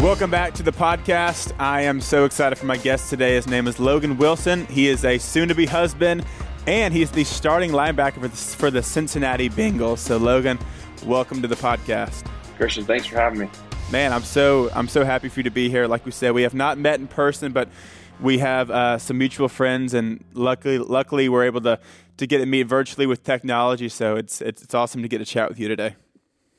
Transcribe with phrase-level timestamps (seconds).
[0.00, 1.52] Welcome back to the podcast.
[1.58, 3.34] I am so excited for my guest today.
[3.34, 4.64] His name is Logan Wilson.
[4.64, 6.24] He is a soon to be husband,
[6.66, 9.98] and he's the starting linebacker for the, for the Cincinnati Bengals.
[9.98, 10.58] So, Logan,
[11.04, 12.26] welcome to the podcast.
[12.56, 13.50] Christian, thanks for having me.
[13.92, 15.86] Man, I'm so I'm so happy for you to be here.
[15.86, 17.68] Like we said, we have not met in person, but
[18.22, 21.78] we have uh, some mutual friends, and luckily, luckily, we're able to
[22.16, 23.90] to get to meet virtually with technology.
[23.90, 25.96] So it's, it's it's awesome to get to chat with you today.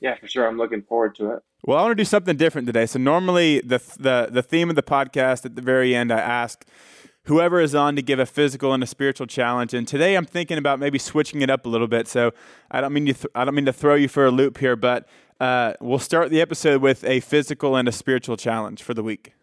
[0.01, 0.47] Yeah, for sure.
[0.47, 1.43] I'm looking forward to it.
[1.63, 2.87] Well, I want to do something different today.
[2.87, 6.65] So normally the the the theme of the podcast at the very end I ask
[7.25, 9.73] whoever is on to give a physical and a spiritual challenge.
[9.73, 12.07] And today I'm thinking about maybe switching it up a little bit.
[12.07, 12.31] So
[12.71, 14.75] I don't mean to th- I don't mean to throw you for a loop here,
[14.75, 15.07] but
[15.39, 19.33] uh, we'll start the episode with a physical and a spiritual challenge for the week.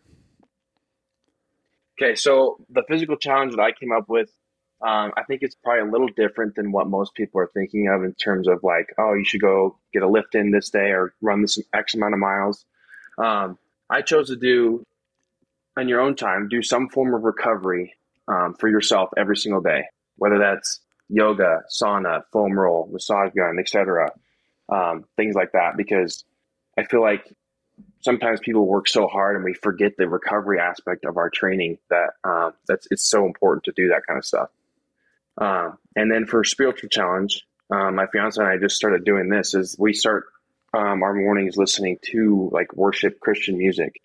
[2.01, 4.31] Okay, so the physical challenge that I came up with
[4.81, 8.05] um, I think it's probably a little different than what most people are thinking of
[8.05, 11.15] in terms of like, oh, you should go get a lift in this day or
[11.21, 12.65] run this X amount of miles.
[13.19, 13.59] Um,
[13.91, 14.85] I chose to do,
[15.77, 17.95] in your own time, do some form of recovery
[18.29, 24.13] um, for yourself every single day, whether that's yoga, sauna, foam roll, massage gun, etc.
[24.69, 26.25] Um, things like that, because
[26.77, 27.35] I feel like
[28.01, 32.11] sometimes people work so hard and we forget the recovery aspect of our training that
[32.23, 34.51] uh, that's it's so important to do that kind of stuff.
[35.41, 39.55] Um, and then for spiritual challenge, um, my fiance and I just started doing this.
[39.55, 40.27] Is we start
[40.75, 44.01] um, our mornings listening to like worship Christian music,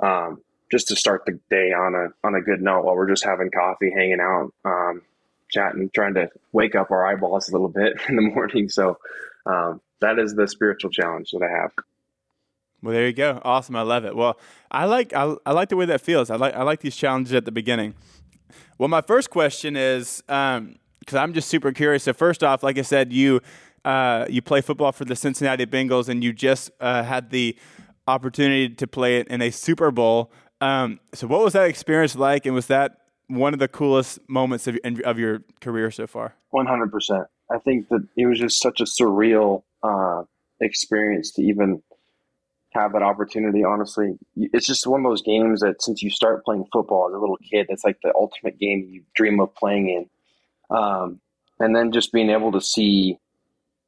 [0.00, 3.24] um, just to start the day on a on a good note while we're just
[3.24, 5.02] having coffee, hanging out, um,
[5.50, 8.68] chatting, trying to wake up our eyeballs a little bit in the morning.
[8.68, 8.98] So
[9.46, 11.72] um, that is the spiritual challenge that I have.
[12.82, 13.40] Well, there you go.
[13.42, 13.76] Awesome.
[13.76, 14.14] I love it.
[14.14, 14.38] Well,
[14.70, 16.28] I like I, I like the way that feels.
[16.28, 17.94] I like I like these challenges at the beginning.
[18.78, 20.76] Well, my first question is because um,
[21.12, 22.04] I'm just super curious.
[22.04, 23.40] So first off, like I said, you
[23.84, 27.56] uh, you play football for the Cincinnati Bengals, and you just uh, had the
[28.08, 30.32] opportunity to play it in a Super Bowl.
[30.60, 34.66] Um, so, what was that experience like, and was that one of the coolest moments
[34.66, 36.34] of, of your career so far?
[36.50, 37.26] One hundred percent.
[37.50, 40.22] I think that it was just such a surreal uh,
[40.60, 41.82] experience to even
[42.74, 43.64] have that opportunity.
[43.64, 47.18] Honestly, it's just one of those games that since you start playing football as a
[47.18, 50.76] little kid, that's like the ultimate game you dream of playing in.
[50.76, 51.20] Um,
[51.60, 53.18] and then just being able to see,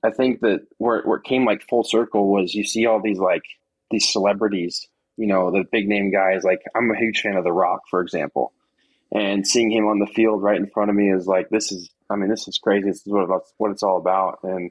[0.04, 3.18] I think that where, where it came like full circle was you see all these
[3.18, 3.42] like
[3.90, 4.86] these celebrities,
[5.16, 6.44] you know, the big name guys.
[6.44, 8.52] Like I'm a huge fan of The Rock, for example,
[9.12, 11.90] and seeing him on the field right in front of me is like this is.
[12.08, 12.88] I mean, this is crazy.
[12.88, 14.70] This is what what it's all about, and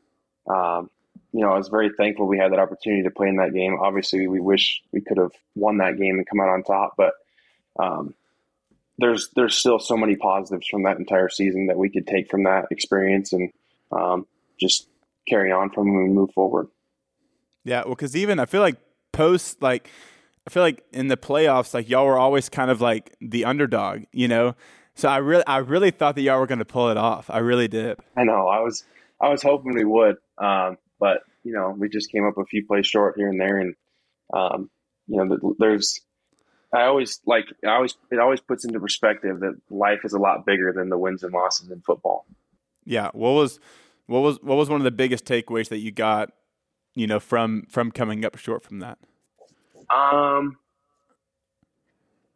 [0.50, 0.90] um,
[1.36, 3.78] you know, I was very thankful we had that opportunity to play in that game.
[3.82, 7.12] Obviously, we wish we could have won that game and come out on top, but
[7.78, 8.14] um,
[9.00, 12.44] there's there's still so many positives from that entire season that we could take from
[12.44, 13.52] that experience and
[13.92, 14.26] um,
[14.58, 14.88] just
[15.28, 16.70] carry on from we move forward.
[17.66, 18.78] Yeah, well, because even I feel like
[19.12, 19.90] post like
[20.48, 24.04] I feel like in the playoffs, like y'all were always kind of like the underdog,
[24.14, 24.56] you know.
[24.94, 27.30] So I really I really thought that y'all were going to pull it off.
[27.30, 28.00] I really did.
[28.16, 28.48] I know.
[28.48, 28.86] I was
[29.20, 30.16] I was hoping we would.
[30.38, 33.58] Um, but you know, we just came up a few plays short here and there,
[33.58, 33.76] and
[34.34, 34.70] um,
[35.08, 36.02] you know, there's.
[36.74, 37.46] I always like.
[37.64, 40.98] I always it always puts into perspective that life is a lot bigger than the
[40.98, 42.26] wins and losses in football.
[42.86, 43.10] Yeah.
[43.14, 43.60] What was
[44.08, 46.32] what was what was one of the biggest takeaways that you got?
[46.94, 48.98] You know, from from coming up short from that.
[49.90, 50.58] Um,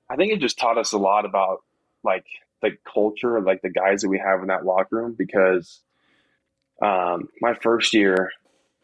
[0.10, 1.64] I think it just taught us a lot about
[2.04, 2.26] like
[2.62, 5.16] the culture, like the guys that we have in that locker room.
[5.18, 5.82] Because
[6.82, 8.32] um, my first year,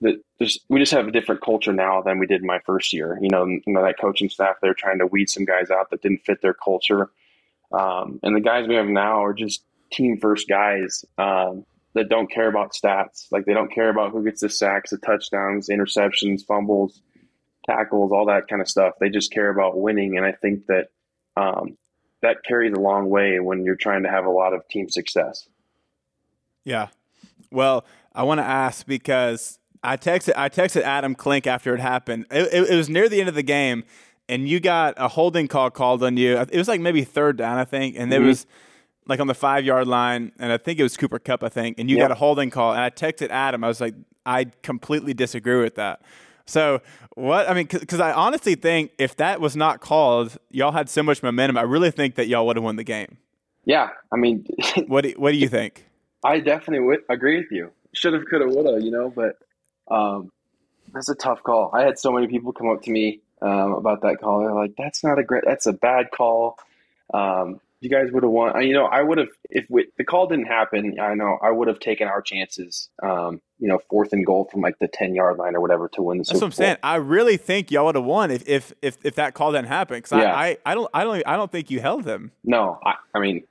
[0.02, 3.18] that just we just have a different culture now than we did my first year.
[3.22, 6.02] You know, you know that coaching staff they're trying to weed some guys out that
[6.02, 7.10] didn't fit their culture,
[7.72, 12.30] um, and the guys we have now are just team first guys um, that don't
[12.30, 13.28] care about stats.
[13.32, 17.02] Like they don't care about who gets the sacks, the touchdowns, interceptions, fumbles,
[17.66, 18.96] tackles, all that kind of stuff.
[19.00, 20.90] They just care about winning, and I think that
[21.38, 21.78] um,
[22.22, 25.48] that carries a long way when you're trying to have a lot of team success.
[26.64, 26.88] Yeah.
[27.52, 32.26] Well, I want to ask because I texted I texted Adam Klink after it happened.
[32.32, 33.84] It, it, it, was near the end of the game,
[34.28, 36.38] and you got a holding call called on you.
[36.38, 38.24] It was like maybe third down, I think, and mm-hmm.
[38.24, 38.46] it was
[39.08, 41.80] like on the five yard line, and I think it was Cooper Kupp, I think,
[41.80, 42.06] and you yep.
[42.06, 42.72] got a holding call.
[42.72, 43.64] And I texted Adam.
[43.64, 43.96] I was like,
[44.26, 46.02] I completely disagree with that.
[46.46, 46.82] So
[47.16, 51.04] what I mean, because I honestly think if that was not called, y'all had so
[51.04, 51.58] much momentum.
[51.58, 53.18] I really think that y'all would have won the game.
[53.66, 54.46] Yeah, I mean,
[54.88, 55.86] what do, what do you think?
[56.24, 57.72] I definitely would agree with you.
[57.94, 59.12] Should have, could have, would have, you know.
[59.16, 59.38] But
[59.90, 60.32] um,
[60.94, 61.72] that's a tough call.
[61.74, 64.40] I had so many people come up to me um, about that call.
[64.40, 65.44] They're like, "That's not a great.
[65.46, 66.58] That's a bad call."
[67.14, 68.66] Um, you guys would have won.
[68.66, 71.00] You know, I would have if we, the call didn't happen.
[71.00, 72.90] I know I would have taken our chances.
[73.04, 76.02] Um, you know, fourth and goal from like the ten yard line or whatever to
[76.02, 76.78] win the That's Super what I'm saying.
[76.84, 79.98] I really think y'all would have won if, if if if that call didn't happen.
[79.98, 80.34] Because Yeah.
[80.34, 82.32] I, I I don't I don't I don't think you held them.
[82.44, 83.44] No, I, I mean,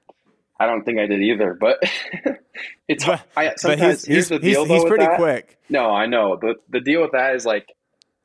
[0.59, 1.83] I don't think I did either, but
[2.89, 5.17] it's But, I, but he's here's he's the he's, deal though he's pretty that.
[5.19, 5.59] quick.
[5.69, 6.37] No, I know.
[6.37, 7.73] The the deal with that is like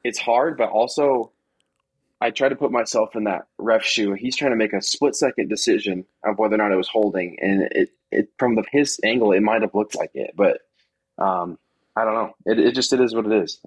[0.03, 1.31] it's hard, but also
[2.21, 4.13] I try to put myself in that ref shoe.
[4.13, 7.37] He's trying to make a split second decision of whether or not it was holding,
[7.41, 10.59] and it it from the his angle it might have looked like it, but
[11.17, 11.57] um,
[11.95, 12.35] I don't know.
[12.45, 13.59] It it just it is what it is.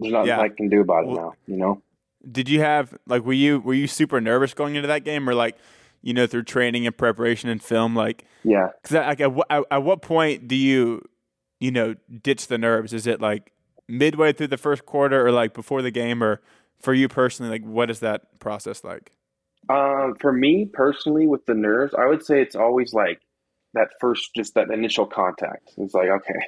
[0.00, 0.40] There's nothing Yeah.
[0.40, 1.34] I can do about it Well- now.
[1.46, 1.82] You know.
[2.30, 5.34] Did you have like were you were you super nervous going into that game or
[5.34, 5.58] like
[6.04, 8.68] you know through training and preparation and film like Yeah.
[8.82, 11.02] because like at, what- at, at what point do you
[11.60, 12.92] you know ditch the nerves?
[12.92, 13.52] Is it like
[13.88, 16.40] midway through the first quarter or like before the game or
[16.80, 19.12] for you personally like what is that process like?
[19.70, 23.22] Um, for me personally, with the nerves, I would say it's always like
[23.72, 25.72] that first, just that initial contact.
[25.78, 26.38] It's like, okay,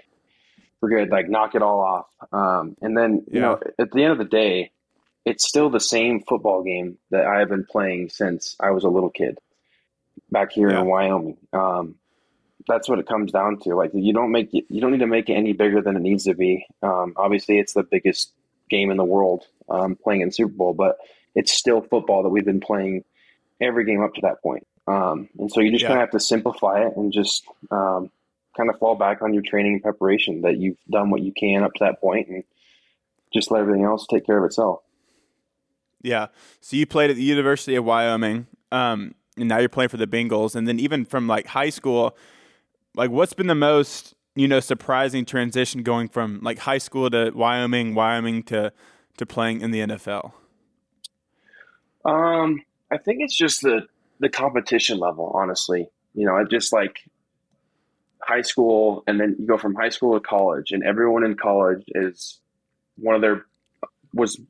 [0.83, 1.09] we're good.
[1.09, 2.07] Like, knock it all off.
[2.31, 4.71] Um, and then, you know, at the end of the day,
[5.25, 8.91] it's still the same football game that I have been playing since I was a
[8.91, 9.39] little kid
[10.31, 10.81] back here Yeah.
[10.81, 11.37] in Wyoming.
[11.53, 11.95] Um,
[12.69, 13.75] that's what it comes down to.
[13.77, 16.03] Like, you don't make it, you don't need to make it any bigger than it
[16.03, 16.67] needs to be.
[16.83, 18.33] Um, obviously, it's the biggest
[18.69, 20.97] game in the world, um, playing in Super Bowl, but
[21.35, 23.05] it's still football that we've been playing
[23.61, 24.67] every game up to that point.
[24.89, 25.89] Um, and so you just Yeah.
[25.89, 28.11] kind of have to simplify it and just um,
[28.57, 31.63] kind of fall back on your training and preparation that you've done what you can
[31.63, 32.45] up to that point and
[33.33, 34.81] just let everything else take care of itself.
[36.03, 36.27] Yeah.
[36.61, 40.07] So you played at the University of Wyoming, um, and now you're playing for the
[40.07, 40.55] Bengals.
[40.55, 42.17] And then even from like high school,
[42.95, 47.31] like what's been the most you know surprising transition going from like high school to
[47.35, 48.73] Wyoming, Wyoming to
[49.19, 50.33] to playing in the NFL?
[52.05, 53.87] Um, I think it's just the
[54.21, 55.89] the competition level, honestly.
[56.15, 57.01] You know, it just like
[58.21, 61.83] high school, and then you go from high school to college, and everyone in college
[61.89, 62.41] is
[62.97, 63.47] one of their
[64.15, 64.41] was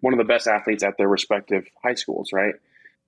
[0.00, 2.54] one of the best athletes at their respective high schools, right?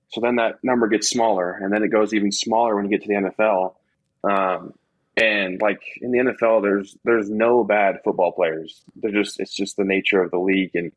[0.09, 3.01] So then that number gets smaller, and then it goes even smaller when you get
[3.03, 3.75] to the NFL.
[4.23, 4.73] Um,
[5.17, 8.81] and like in the NFL, there's there's no bad football players.
[8.95, 10.91] They're just it's just the nature of the league, and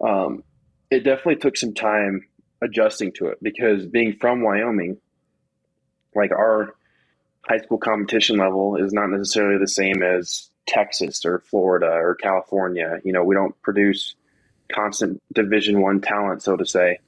[0.00, 0.44] um,
[0.90, 2.26] it definitely took some time
[2.62, 4.98] adjusting to it because being from Wyoming,
[6.14, 6.74] like our
[7.42, 13.00] high school competition level is not necessarily the same as Texas or Florida or California.
[13.04, 14.14] You know, we don't produce
[14.72, 17.00] constant Division One talent, so to say.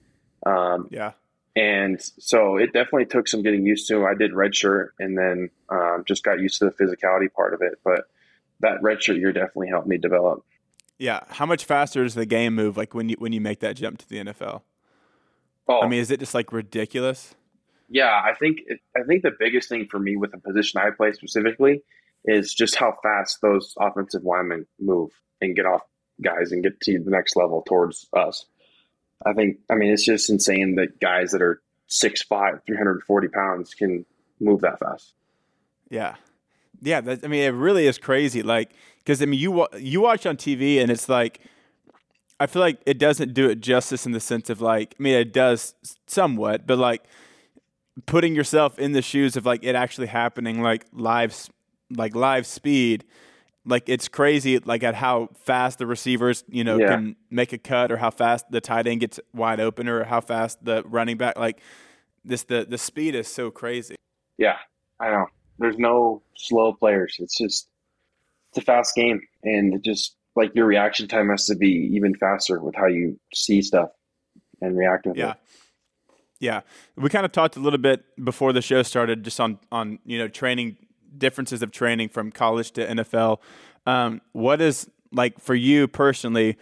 [0.45, 1.13] Um, Yeah.
[1.59, 4.07] And so it definitely took some getting used to.
[4.07, 7.81] I did redshirt and then um, just got used to the physicality part of it.
[7.85, 8.05] But
[8.61, 10.45] that redshirt year definitely helped me develop.
[10.99, 11.25] Yeah.
[11.27, 13.99] How much faster does the game move like when you when you make that jump
[13.99, 14.63] to the NFL?
[15.67, 17.35] Oh, I mean, is it just like ridiculous?
[17.89, 20.91] Yeah, I think it, I think the biggest thing for me with the position I
[20.97, 21.83] play specifically
[22.25, 25.83] is just how fast those offensive linemen move and get off
[26.23, 28.47] guys and get to the next level towards us.
[29.25, 34.05] I think I mean it's just insane that guys that are 6'5", 340 pounds can
[34.41, 35.15] move that fast.
[35.91, 36.17] Yeah,
[36.83, 37.01] yeah.
[37.01, 38.43] That, I mean, it really is crazy.
[38.43, 41.41] Like, because I mean, you you watch on TV, and it's like,
[42.39, 45.15] I feel like it doesn't do it justice in the sense of like, I mean,
[45.15, 45.75] it does
[46.07, 47.05] somewhat, but like
[48.07, 51.49] putting yourself in the shoes of like it actually happening, like live,
[51.91, 53.05] like live speed.
[53.69, 56.89] Like it's crazy, like at how fast the receivers, you know, Yeah.
[56.89, 60.21] can make a cut, or how fast the tight end gets wide open, or how
[60.23, 61.39] fast the running back.
[61.39, 61.61] Like
[62.25, 63.97] this, the the speed is so crazy.
[64.39, 64.57] Yeah,
[64.99, 65.27] I know.
[65.59, 67.17] There's no slow players.
[67.19, 67.69] It's just
[68.51, 72.61] it's a fast game, and just like your reaction time has to be even faster
[72.61, 73.91] with how you see stuff
[74.63, 75.33] and react with Yeah.
[75.33, 75.37] it.
[75.37, 76.15] Yeah.
[76.41, 76.61] Yeah.
[77.03, 80.17] We kind of talked a little bit before the show started just on on, you
[80.17, 80.77] know, training
[81.17, 83.41] differences of training from college to NFL.
[83.89, 86.59] Um, what is like for you personally,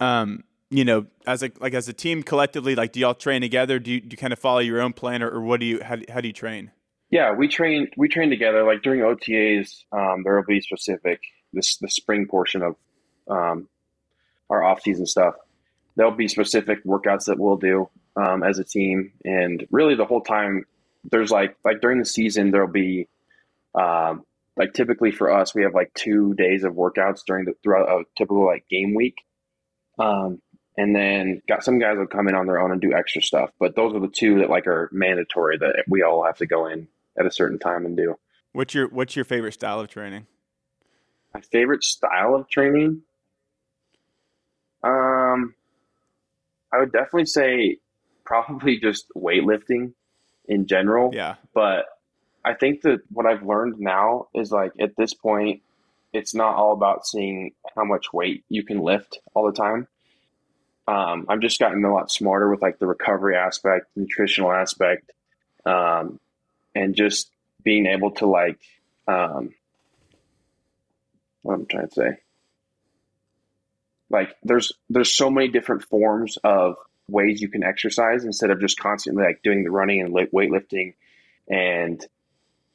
[0.00, 3.78] um, you know, as a like as a team collectively, like do y'all train together?
[3.78, 5.82] Do you, do you kind of follow your own plan or, or what do you
[5.82, 6.70] how, how do you train?
[7.10, 8.64] Yeah, we train we train together.
[8.64, 11.20] Like during OTAs, um, there will be specific
[11.52, 12.76] this the spring portion of
[13.28, 13.68] um,
[14.48, 15.34] our off season stuff.
[15.94, 20.22] There'll be specific workouts that we'll do um, as a team, and really the whole
[20.22, 20.64] time
[21.04, 23.08] there's like like during the season there'll be
[23.74, 24.24] um,
[24.56, 28.04] like typically for us we have like two days of workouts during the throughout a
[28.16, 29.16] typical like game week,
[29.98, 30.40] um,
[30.76, 33.50] and then got some guys will come in on their own and do extra stuff.
[33.58, 36.66] But those are the two that like are mandatory that we all have to go
[36.66, 38.16] in at a certain time and do.
[38.52, 40.26] What's your what's your favorite style of training?
[41.34, 43.02] My favorite style of training,
[44.82, 45.54] um,
[46.72, 47.78] I would definitely say
[48.24, 49.92] probably just weightlifting
[50.48, 51.10] in general.
[51.12, 51.34] Yeah.
[51.54, 51.84] But
[52.46, 55.62] I think that what I've learned now is like at this point,
[56.12, 59.88] it's not all about seeing how much weight you can lift all the time.
[60.86, 65.10] Um, I've just gotten a lot smarter with like the recovery aspect, nutritional aspect,
[65.66, 66.20] um,
[66.72, 67.32] and just
[67.64, 68.60] being able to like,
[69.08, 69.52] um,
[71.42, 72.10] what I'm trying to say,
[74.08, 76.76] like there's there's so many different forms of
[77.08, 80.94] ways you can exercise instead of just constantly like doing the running and weightlifting
[81.48, 82.06] and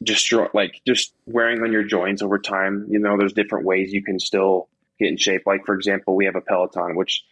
[0.03, 2.87] just like just wearing on your joints over time.
[2.89, 4.67] You know, there's different ways you can still
[4.99, 5.43] get in shape.
[5.45, 7.23] Like for example, we have a Peloton, which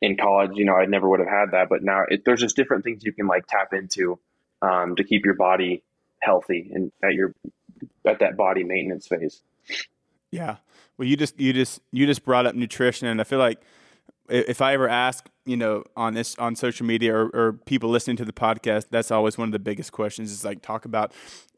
[0.00, 2.56] in college, you know, I never would have had that, but now it, there's just
[2.56, 4.18] different things you can like tap into
[4.62, 5.82] um, to keep your body
[6.20, 7.34] healthy and at your
[8.06, 9.42] at that body maintenance phase.
[10.30, 10.56] Yeah.
[10.96, 13.60] Well, you just you just you just brought up nutrition, and I feel like
[14.28, 18.16] if I ever ask, you know, on this on social media or, or, people listening
[18.18, 20.30] to the podcast, that's always one of the biggest questions.
[20.30, 21.12] Is like talk about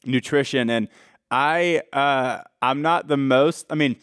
[0.05, 0.89] nutrition, and
[1.31, 3.67] I uh, I'm not the most.
[3.71, 3.97] I mean,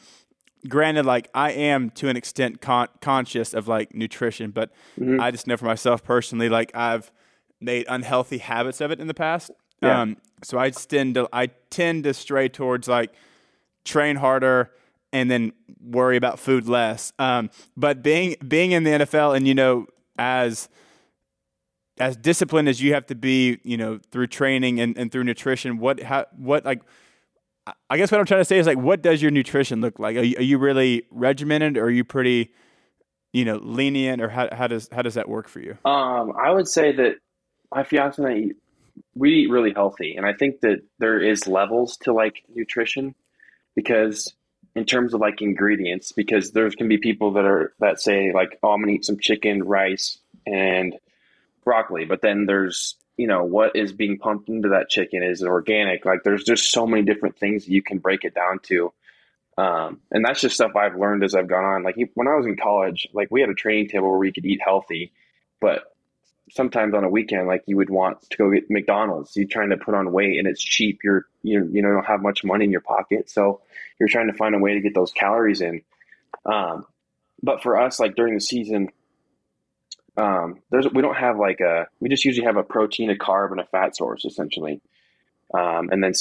[0.68, 5.20] granted, like I am to an extent con- conscious of like nutrition, but mm-hmm.
[5.22, 7.12] I just know for myself personally, like I've
[7.60, 9.52] made unhealthy habits of it in the past.
[9.82, 10.02] Yeah.
[10.02, 13.14] Um, so I tend to I tend to stray towards like
[13.86, 14.72] train harder
[15.18, 17.12] and then worry about food less.
[17.20, 20.70] Um, but being being in the NFL and you know as
[22.00, 25.80] as disciplined as you have to be, you know, through training and, and through nutrition,
[25.80, 26.82] what how what like
[27.90, 30.16] I guess what I'm trying to say is like what does your nutrition look like?
[30.16, 32.54] Are you, are you really regimented or are you pretty
[33.34, 35.78] you know lenient or how how does how does that work for you?
[35.86, 37.16] Um, I would say that
[37.74, 38.56] my fiance and I eat,
[39.16, 43.16] we eat really healthy, and I think that there is levels to like nutrition
[43.76, 44.34] because
[44.78, 48.60] in terms of like ingredients because there can be people that are that say like
[48.64, 50.96] oh i'm gonna eat some chicken rice and
[51.68, 52.06] broccoli.
[52.06, 55.22] But then there's you know what is being pumped into that chicken?
[55.22, 56.06] Is it organic?
[56.06, 58.94] Like there's just so many different things you can break it down to.
[59.58, 61.84] Um, and that's just stuff i've learned as i've gone on.
[61.84, 64.46] Like when i was in college like we had a training table where we could
[64.46, 65.12] eat healthy
[65.60, 65.96] but
[66.52, 69.36] sometimes on a weekend, like you would want to go get McDonald's.
[69.36, 71.00] You're trying to put on weight and it's cheap.
[71.04, 73.62] You're you you know don't have much money in your pocket, so
[74.00, 75.82] you're trying to find a way to get those calories in.
[76.46, 76.86] Um,
[77.42, 78.90] but for us, like during the season,
[80.18, 83.52] um, there's we don't have like a we just usually have a protein, a carb,
[83.52, 84.82] and a fat source essentially,
[85.54, 86.14] um, and then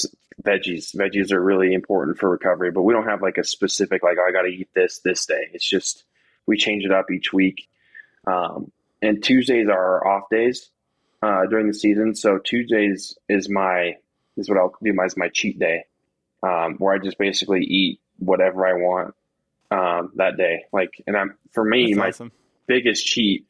[0.43, 0.95] veggies.
[0.95, 4.25] Veggies are really important for recovery, but we don't have like a specific like oh,
[4.27, 5.49] I got to eat this this day.
[5.53, 6.03] It's just
[6.45, 7.67] we change it up each week.
[8.25, 10.69] Um, and Tuesdays are our off days
[11.21, 12.15] uh, during the season.
[12.15, 13.95] So Tuesdays is my
[14.35, 15.85] is what I'll do my is my cheat day,
[16.43, 19.15] um, where I just basically eat whatever I want
[19.71, 20.65] um, that day.
[20.71, 22.31] Like, and I'm for me, That's my awesome.
[22.67, 23.45] biggest cheat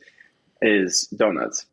[0.62, 1.66] is donuts.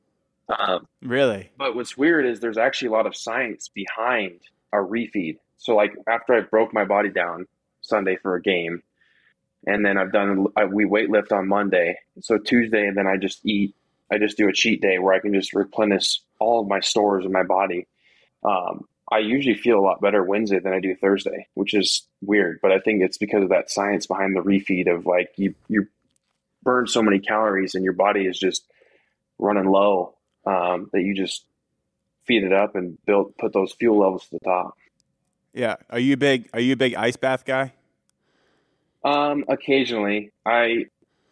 [0.49, 1.51] Um, really?
[1.57, 4.41] But what's weird is there's actually a lot of science behind
[4.73, 5.39] a refeed.
[5.59, 7.47] So like after I broke my body down
[7.81, 8.83] Sunday for a game,
[9.67, 11.99] and then I've done I, we weight lift on Monday.
[12.21, 13.75] So Tuesday, and then I just eat.
[14.13, 17.25] I just do a cheat day where I can just replenish all of my stores
[17.25, 17.87] in my body.
[18.45, 22.61] Um, I usually feel a lot better Wednesday than I do Thursday, which is weird,
[22.63, 25.89] but I think it's because of that science behind the refeed of like you you
[26.63, 28.65] burn so many calories and your body is just
[29.39, 30.15] running low
[30.47, 31.45] um, that you just
[32.25, 34.75] feed it up and build put those fuel levels to the top.
[35.53, 36.49] Yeah, are you big?
[36.55, 37.75] Are you a big ice bath guy?
[39.05, 40.87] Um, occasionally, I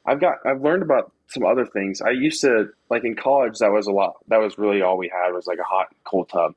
[0.04, 2.02] I've got I've learned about some other things.
[2.02, 3.58] I used to like in college.
[3.60, 4.16] That was a lot.
[4.28, 6.54] That was really all we had was like a hot cold tub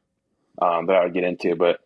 [0.61, 1.55] um, that I would get into.
[1.55, 1.79] But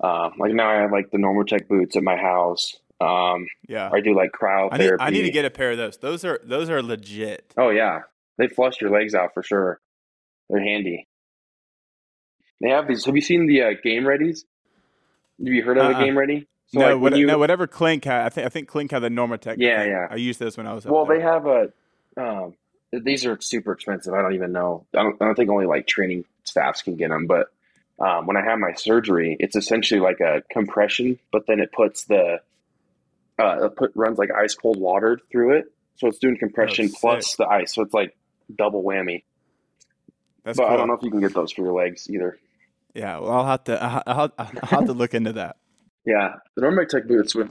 [0.00, 2.76] uh, like now, I have like the Normatec boots at my house.
[3.00, 4.72] Um, yeah, I do like cryotherapy.
[4.72, 5.98] I need, I need to get a pair of those.
[5.98, 7.52] Those are those are legit.
[7.56, 8.00] Oh yeah,
[8.38, 9.80] they flush your legs out for sure.
[10.48, 11.06] They're handy.
[12.60, 13.04] They have these.
[13.04, 14.44] Have you seen the uh, Game Readies?
[15.38, 15.98] Have you heard of uh-uh.
[15.98, 16.46] the Game Ready?
[16.68, 18.26] So no, like what, you, no, whatever Klink had.
[18.26, 19.56] I think I think Klink had the Normatec.
[19.58, 20.08] Yeah, yeah.
[20.10, 20.84] I used this when I was.
[20.84, 21.72] well, they have a.
[22.16, 22.54] Um,
[22.92, 24.14] these are super expensive.
[24.14, 24.86] I don't even know.
[24.94, 27.26] I don't, I don't think only like training staffs can get them.
[27.26, 27.48] But
[27.98, 32.04] um, when I have my surgery, it's essentially like a compression, but then it puts
[32.04, 32.40] the
[33.38, 36.98] uh, it put runs like ice cold water through it, so it's doing compression oh,
[37.00, 37.74] plus the ice.
[37.74, 38.16] So it's like
[38.54, 39.24] double whammy.
[40.44, 40.74] That's but cool.
[40.74, 42.38] I don't know if you can get those for your legs either.
[42.94, 45.56] Yeah, well, I'll have to I'll, I'll, I'll have to look into that.
[46.04, 47.50] Yeah, the Normatec boots with,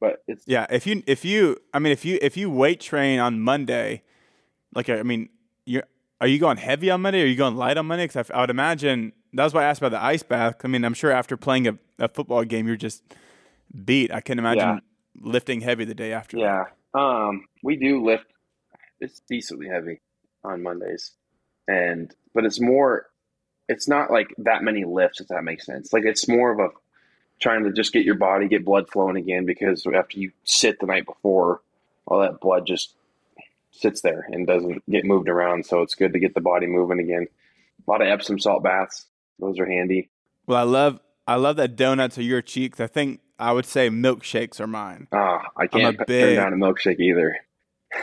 [0.00, 0.66] but it's yeah.
[0.70, 4.02] If you if you I mean if you if you weight train on Monday,
[4.74, 5.28] like I mean
[5.64, 5.82] you
[6.20, 7.20] are you going heavy on Monday?
[7.20, 8.04] Or are you going light on Monday?
[8.04, 10.56] Because I, I, would imagine that was why I asked about the ice bath.
[10.64, 13.02] I mean I'm sure after playing a, a football game you're just
[13.84, 14.12] beat.
[14.12, 14.78] I can imagine yeah.
[15.20, 16.38] lifting heavy the day after.
[16.38, 18.26] Yeah, um, we do lift.
[19.00, 20.00] It's decently heavy
[20.44, 21.12] on Mondays,
[21.66, 23.06] and but it's more.
[23.68, 25.92] It's not like that many lifts, if that makes sense.
[25.92, 26.68] Like it's more of a
[27.38, 30.86] trying to just get your body get blood flowing again because after you sit the
[30.86, 31.60] night before,
[32.06, 32.94] all that blood just
[33.70, 35.66] sits there and doesn't get moved around.
[35.66, 37.28] So it's good to get the body moving again.
[37.86, 39.06] A lot of Epsom salt baths;
[39.38, 40.10] those are handy.
[40.46, 42.80] Well, I love I love that donuts are your cheeks.
[42.80, 45.08] I think I would say milkshakes are mine.
[45.12, 47.36] Ah, I can't big, turn down a milkshake either.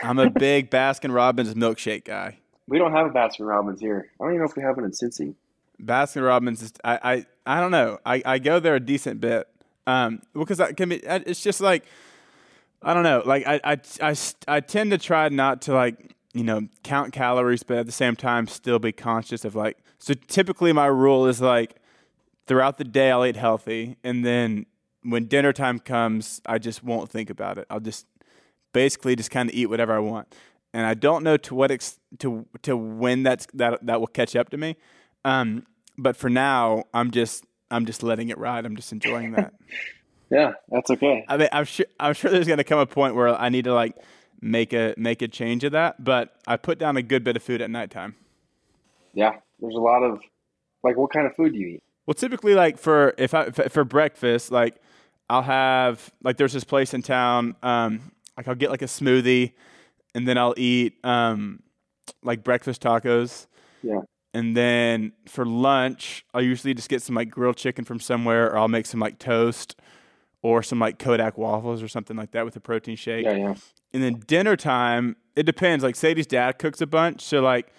[0.02, 2.38] I'm a big Baskin Robbins milkshake guy.
[2.68, 4.10] We don't have a Baskin Robbins here.
[4.20, 5.34] I don't even know if we have one in Cincy.
[5.82, 7.26] Baskin Robbins is I, I
[7.58, 7.98] I don't know.
[8.04, 9.46] I, I go there a decent bit.
[9.86, 10.96] Um, because I can be.
[10.96, 11.84] It's just like
[12.82, 13.22] I don't know.
[13.24, 14.14] Like I, I I
[14.48, 18.16] I tend to try not to like you know count calories, but at the same
[18.16, 19.78] time still be conscious of like.
[19.98, 21.76] So typically my rule is like
[22.46, 24.66] throughout the day I'll eat healthy, and then
[25.02, 27.66] when dinner time comes, I just won't think about it.
[27.70, 28.06] I'll just
[28.72, 30.34] basically just kind of eat whatever I want.
[30.74, 34.36] And I don't know to what ex- to to when that's that that will catch
[34.36, 34.76] up to me.
[35.24, 35.64] Um,
[35.96, 38.66] but for now, I'm just I'm just letting it ride.
[38.66, 39.54] I'm just enjoying that.
[40.30, 41.24] yeah, that's okay.
[41.28, 43.64] I mean, I'm sure I'm sure there's going to come a point where I need
[43.64, 43.96] to like
[44.40, 46.04] make a make a change of that.
[46.04, 48.16] But I put down a good bit of food at nighttime.
[49.14, 50.20] Yeah, there's a lot of
[50.82, 51.82] like what kind of food do you eat?
[52.06, 54.76] Well, typically, like for if I for breakfast, like
[55.28, 57.56] I'll have like there's this place in town.
[57.62, 59.52] Um, like I'll get like a smoothie,
[60.14, 61.62] and then I'll eat um,
[62.22, 63.46] like breakfast tacos.
[63.82, 64.00] Yeah.
[64.34, 68.58] And then for lunch, I'll usually just get some like grilled chicken from somewhere, or
[68.58, 69.76] I'll make some like toast
[70.42, 73.24] or some like Kodiak waffles or something like that with a protein shake.
[73.24, 73.54] Yeah, yeah.
[73.92, 75.82] And then dinner time, it depends.
[75.82, 77.72] Like Sadie's dad cooks a bunch, so like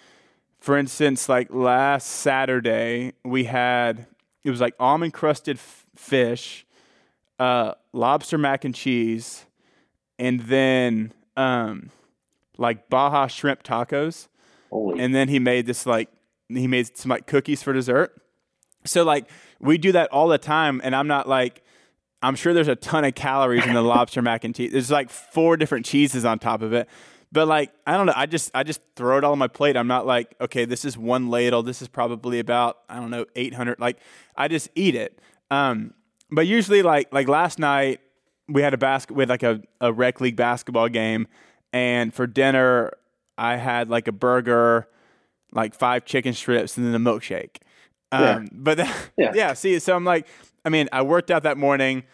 [0.58, 4.06] for instance, like last Saturday we had
[4.44, 6.66] it was like almond crusted f- fish,
[7.38, 9.44] uh, lobster mac and cheese,
[10.18, 11.90] and then um,
[12.56, 14.28] like Baja shrimp tacos.
[14.70, 15.00] Holy.
[15.00, 16.08] And then he made this like
[16.48, 18.20] he made some like cookies for dessert.
[18.84, 19.28] So like
[19.60, 21.62] we do that all the time, and I'm not like
[22.22, 24.72] I'm sure there's a ton of calories in the lobster mac and cheese.
[24.72, 26.88] There's like four different cheeses on top of it.
[27.30, 29.76] But like I don't know, I just I just throw it all on my plate.
[29.76, 31.62] I'm not like, okay, this is one ladle.
[31.62, 33.78] This is probably about I don't know 800.
[33.78, 33.98] Like
[34.36, 35.20] I just eat it.
[35.50, 35.94] Um,
[36.30, 38.00] but usually like like last night
[38.48, 41.26] we had a basket with like a, a rec league basketball game,
[41.72, 42.92] and for dinner
[43.36, 44.88] I had like a burger
[45.52, 47.58] like five chicken strips and then a milkshake.
[48.12, 48.48] Um, yeah.
[48.52, 49.32] But yeah.
[49.34, 50.26] yeah, see, so I'm like,
[50.64, 52.04] I mean, I worked out that morning,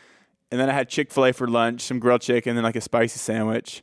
[0.51, 2.77] and then I had Chick Fil A for lunch, some grilled chicken, and then like
[2.77, 3.83] a spicy sandwich.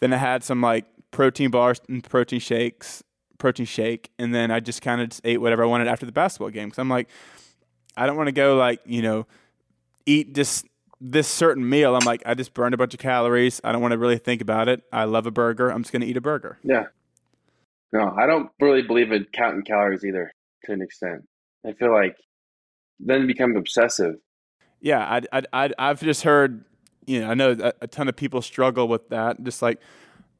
[0.00, 3.02] Then I had some like protein bars and protein shakes,
[3.38, 6.12] protein shake, and then I just kind of just ate whatever I wanted after the
[6.12, 6.68] basketball game.
[6.68, 7.08] Because I'm like,
[7.96, 9.26] I don't want to go like you know,
[10.04, 10.64] eat this
[11.00, 11.94] this certain meal.
[11.94, 13.60] I'm like, I just burned a bunch of calories.
[13.62, 14.82] I don't want to really think about it.
[14.92, 15.70] I love a burger.
[15.70, 16.58] I'm just going to eat a burger.
[16.62, 16.84] Yeah.
[17.92, 20.30] No, I don't really believe in counting calories either
[20.64, 21.26] to an extent.
[21.66, 22.16] I feel like
[22.98, 24.16] then become obsessive.
[24.80, 26.64] Yeah, I, I, I, have just heard,
[27.06, 29.42] you know, I know a, a, ton of people struggle with that.
[29.42, 29.80] Just like,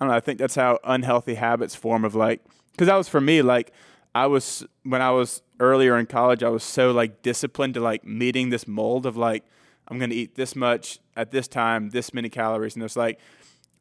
[0.00, 3.09] I don't know, I think that's how unhealthy habits form of like, because that was
[3.09, 3.72] for me, like,
[4.14, 8.05] I was, when I was earlier in college, I was so like disciplined to like
[8.05, 9.44] meeting this mold of like,
[9.88, 12.74] I'm going to eat this much at this time, this many calories.
[12.74, 13.20] And it's like,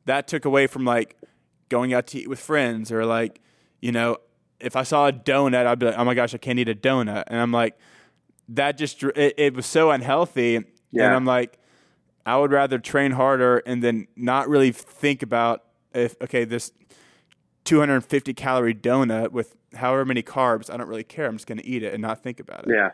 [0.05, 1.17] that took away from like
[1.69, 3.39] going out to eat with friends or like,
[3.81, 4.17] you know,
[4.59, 6.75] if I saw a donut, I'd be like, oh my gosh, I can't eat a
[6.75, 7.23] donut.
[7.27, 7.77] And I'm like,
[8.49, 10.59] that just, it, it was so unhealthy.
[10.91, 11.05] Yeah.
[11.05, 11.57] And I'm like,
[12.25, 16.71] I would rather train harder and then not really think about if, okay, this
[17.65, 21.27] 250 calorie donut with however many carbs, I don't really care.
[21.27, 22.73] I'm just going to eat it and not think about it.
[22.73, 22.89] Yeah.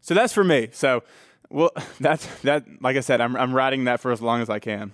[0.00, 0.68] So that's for me.
[0.72, 1.02] So,
[1.48, 1.70] well,
[2.00, 2.64] that's that.
[2.80, 4.92] Like I said, I'm I'm riding that for as long as I can.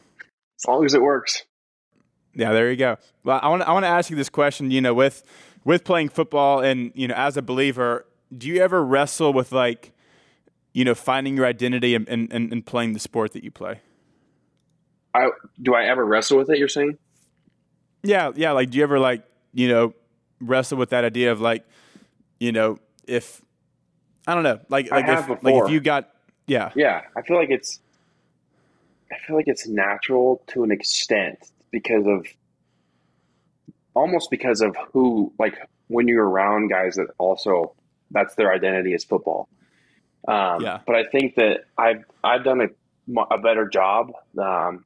[0.61, 1.45] As long as it works.
[2.35, 2.99] Yeah, there you go.
[3.25, 4.71] Well, I want I want to ask you this question.
[4.71, 5.23] You know, with
[5.65, 9.93] with playing football and you know, as a believer, do you ever wrestle with like,
[10.73, 13.81] you know, finding your identity and and, and playing the sport that you play?
[15.15, 16.59] I do I ever wrestle with it?
[16.59, 16.99] You're saying?
[18.03, 18.53] Yeah, yeah.
[18.53, 19.95] Like, do you ever like you know
[20.41, 21.65] wrestle with that idea of like,
[22.39, 23.43] you know, if
[24.27, 25.39] I don't know, like like if before.
[25.43, 26.11] like if you got
[26.47, 27.81] yeah yeah, I feel like it's
[29.11, 31.39] I feel like it's natural to an extent
[31.71, 32.27] because of
[33.95, 37.75] almost because of who like when you're around guys that also
[38.11, 39.49] that's their identity is football.
[40.29, 40.81] Um, yeah.
[40.87, 44.85] But I think that I've I've done a, a better job um,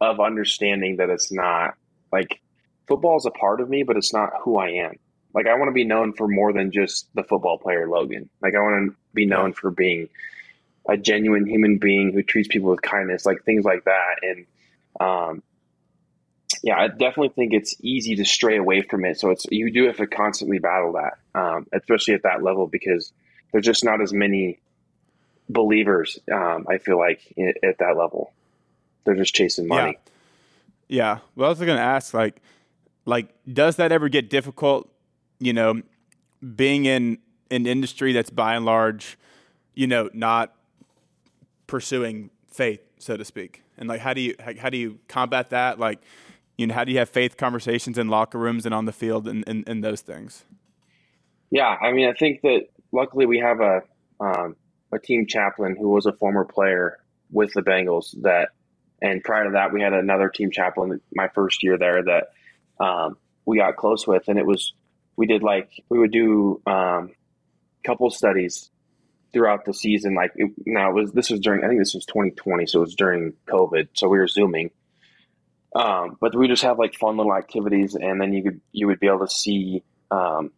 [0.00, 1.74] of understanding that it's not
[2.12, 2.40] like
[2.88, 4.94] football is a part of me, but it's not who I am.
[5.32, 8.28] Like I want to be known for more than just the football player Logan.
[8.42, 10.08] Like I want to be known for being
[10.88, 14.16] a genuine human being who treats people with kindness, like things like that.
[14.22, 14.46] And
[14.98, 15.42] um,
[16.64, 19.20] yeah, I definitely think it's easy to stray away from it.
[19.20, 23.12] So it's you do have to constantly battle that, um, especially at that level, because
[23.52, 24.60] there's just not as many
[25.48, 26.18] believers.
[26.32, 27.20] Um, I feel like
[27.62, 28.32] at that level,
[29.04, 29.98] they're just chasing money.
[30.88, 30.96] Yeah.
[30.96, 31.18] yeah.
[31.34, 32.42] Well, I was going to ask, like,
[33.04, 34.90] like, does that ever get difficult?
[35.40, 35.82] You know,
[36.56, 37.18] being in
[37.50, 39.16] an industry that's by and large,
[39.74, 40.54] you know, not
[41.66, 45.50] pursuing faith, so to speak, and like, how do you how, how do you combat
[45.50, 45.78] that?
[45.78, 46.00] Like,
[46.56, 49.28] you know, how do you have faith conversations in locker rooms and on the field
[49.28, 50.44] and, and, and those things?
[51.50, 53.82] Yeah, I mean, I think that luckily we have a
[54.20, 54.56] um,
[54.92, 56.98] a team chaplain who was a former player
[57.30, 58.48] with the Bengals that,
[59.02, 63.16] and prior to that, we had another team chaplain my first year there that um,
[63.44, 64.72] we got close with, and it was
[65.16, 67.10] we did like we would do um,
[67.84, 68.70] couple studies
[69.32, 70.14] throughout the season.
[70.14, 72.82] Like it, now, it was this was during I think this was 2020, so it
[72.82, 74.70] was during COVID, so we were zooming.
[75.74, 79.00] Um, but we just have like fun little activities, and then you could you would
[79.00, 80.50] be able to see um,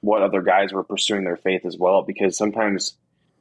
[0.00, 2.96] what other guys were pursuing their faith as well, because sometimes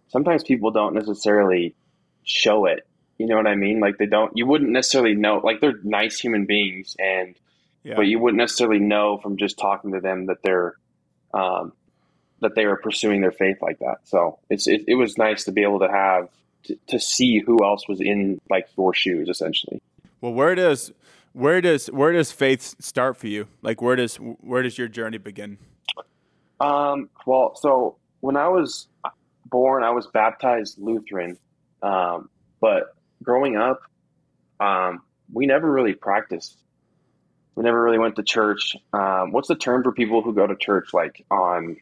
[0.10, 1.76] sometimes people don't necessarily
[2.24, 2.88] show it.
[3.18, 3.80] You know what I mean?
[3.80, 4.32] Like they don't.
[4.36, 5.38] You wouldn't necessarily know.
[5.44, 7.36] Like they're nice human beings, and
[7.84, 7.96] yeah.
[7.96, 10.76] but you wouldn't necessarily know from just talking to them that they're
[11.34, 11.74] um,
[12.42, 14.00] that they were pursuing their faith like that.
[14.04, 16.30] So it's it, it was nice to be able to have
[16.66, 19.82] to, to see who else was in like your shoes, essentially.
[20.20, 20.92] Well, where does
[21.34, 23.48] where does where does faith start for you?
[23.62, 25.58] Like where does where does your journey begin?
[26.60, 28.88] Um, well, so when I was
[29.46, 31.38] born, I was baptized Lutheran,
[31.82, 33.82] um, but growing up,
[34.60, 36.58] um, we never really practiced.
[37.56, 38.76] We never really went to church.
[38.94, 41.78] Um, what's the term for people who go to church like on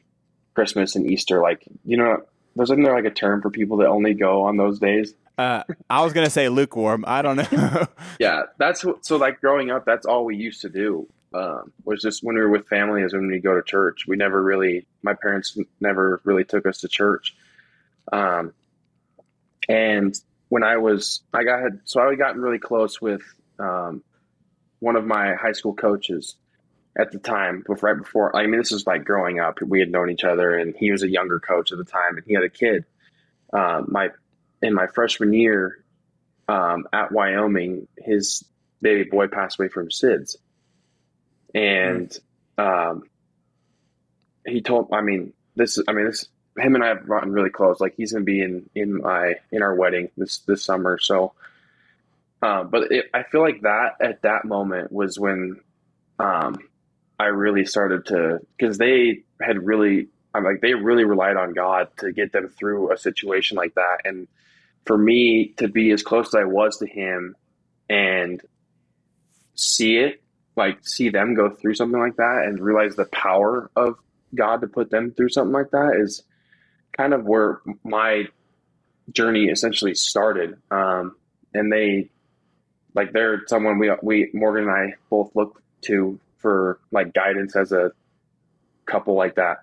[0.54, 1.42] Christmas and Easter?
[1.42, 2.24] Like, you know,
[2.56, 5.16] there's isn't there like a term for people that only go on those days?
[5.38, 7.04] Uh, I was gonna say lukewarm.
[7.08, 7.88] I don't know.
[8.20, 9.18] yeah, that's what, so.
[9.18, 11.08] Like growing up, that's all we used to do.
[11.34, 14.06] Um, was just when we were with family, is when we go to church.
[14.08, 17.36] We never really, my parents never really took us to church.
[18.12, 18.54] Um,
[19.68, 20.16] and
[20.50, 23.22] when I was, I got so I got really close with
[23.58, 24.04] um,
[24.80, 26.36] one of my high school coaches
[26.98, 28.36] at the time, right before.
[28.36, 29.62] I mean, this is like growing up.
[29.62, 32.26] We had known each other, and he was a younger coach at the time, and
[32.28, 32.86] he had a kid.
[33.52, 34.10] Uh, my
[34.62, 35.84] in my freshman year
[36.48, 38.44] um, at Wyoming, his
[38.82, 40.36] baby boy passed away from SIDS,
[41.54, 42.16] and
[42.58, 43.04] um,
[44.46, 44.90] he told.
[44.92, 45.80] I mean, this.
[45.88, 46.28] I mean, this.
[46.58, 47.80] Him and I have gotten really close.
[47.80, 51.00] Like he's gonna be in in my in our wedding this this summer.
[51.00, 51.34] So,
[52.42, 55.60] uh, but it, I feel like that at that moment was when
[56.20, 56.60] um,
[57.20, 60.08] I really started to because they had really.
[60.36, 64.00] I'm like they really relied on God to get them through a situation like that,
[64.04, 64.28] and
[64.86, 67.36] for me to be as close as I was to him
[67.88, 68.42] and
[69.54, 70.23] see it,
[70.56, 73.96] like see them go through something like that and realize the power of
[74.36, 76.24] God to put them through something like that is
[76.96, 78.28] kind of where my
[79.12, 80.58] journey essentially started.
[80.72, 81.16] Um,
[81.54, 82.10] and they,
[82.94, 87.72] like, they're someone we, we, Morgan and I both look to for like guidance as
[87.72, 87.92] a
[88.86, 89.60] couple like that.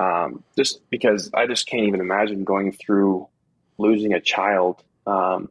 [0.00, 3.28] Um, just because I just can't even imagine going through
[3.78, 4.82] losing a child.
[5.06, 5.50] Um,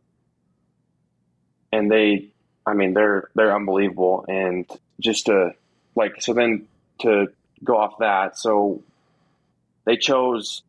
[1.71, 2.29] and they,
[2.67, 5.51] I mean, they're they're unbelievable, and just to
[5.95, 6.67] like so then
[6.99, 7.27] to
[7.63, 8.83] go off that, so
[9.85, 10.61] they chose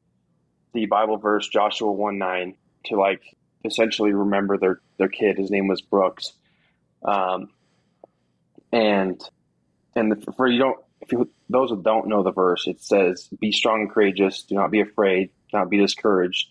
[0.73, 2.55] the Bible verse Joshua one nine
[2.87, 3.23] to like
[3.65, 5.39] essentially remember their their kid.
[5.39, 6.33] His name was Brooks,
[7.05, 7.51] um,
[8.73, 9.21] and
[9.97, 13.51] and for you don't if you those who don't know the verse, it says, "Be
[13.51, 14.45] strong and courageous.
[14.45, 15.31] Do not be afraid.
[15.51, 16.49] Do not be discouraged."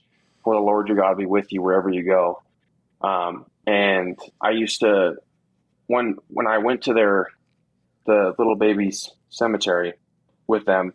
[0.48, 2.42] for the Lord your God be with you wherever you go.
[3.02, 5.18] Um, and I used to
[5.88, 7.30] when when I went to their
[8.06, 9.94] the little babies cemetery
[10.48, 10.94] with them,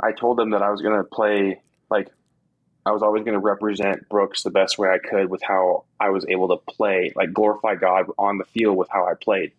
[0.00, 1.60] I told them that I was going to play
[1.90, 2.08] like
[2.86, 6.10] I was always going to represent Brooks the best way I could with how I
[6.10, 9.52] was able to play, like glorify God on the field with how I played.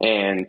[0.00, 0.46] And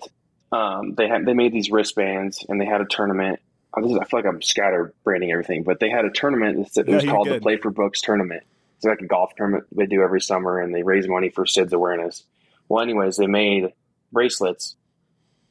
[0.51, 3.39] um, they had they made these wristbands and they had a tournament
[3.73, 7.27] I feel like I'm scatter branding everything, but they had a tournament that was called
[7.27, 7.37] good.
[7.37, 8.43] the Play for Brooks tournament.
[8.77, 11.73] It's like a golf tournament they do every summer, and they raise money for SIDS
[11.73, 12.23] awareness.
[12.69, 13.73] Well, anyways, they made
[14.11, 14.75] bracelets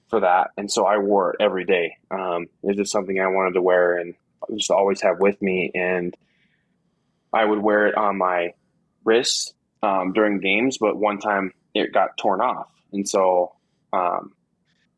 [0.09, 1.97] for that, and so I wore it every day.
[2.11, 4.15] Um, it was just something I wanted to wear and
[4.55, 6.17] just always have with me, and
[7.33, 8.55] I would wear it on my
[9.05, 10.79] wrists um, during games.
[10.79, 13.55] But one time it got torn off, and so
[13.93, 14.33] um,